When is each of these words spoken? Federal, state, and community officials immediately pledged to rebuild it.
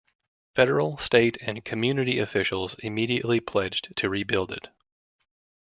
Federal, 0.55 0.97
state, 0.97 1.37
and 1.43 1.63
community 1.63 2.17
officials 2.17 2.75
immediately 2.79 3.39
pledged 3.39 3.95
to 3.97 4.09
rebuild 4.09 4.51
it. 4.51 4.69